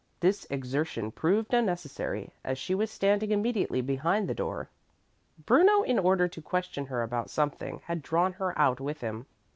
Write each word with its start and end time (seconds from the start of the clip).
This 0.19 0.47
exertion 0.49 1.11
proved 1.11 1.53
unnecessary, 1.53 2.31
as 2.43 2.57
she 2.57 2.73
was 2.73 2.89
standing 2.89 3.29
immediately 3.29 3.81
behind 3.81 4.27
the 4.27 4.33
door. 4.33 4.67
Bruno, 5.45 5.83
in 5.83 5.99
order 5.99 6.27
to 6.27 6.41
question 6.41 6.87
her 6.87 7.03
about 7.03 7.29
something, 7.29 7.81
had 7.85 8.01
drawn 8.01 8.33
her 8.41 8.57
out 8.57 8.79
with 8.79 9.01
him. 9.01 9.27